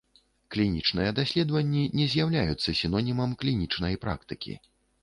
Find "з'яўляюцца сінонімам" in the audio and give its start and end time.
2.15-3.39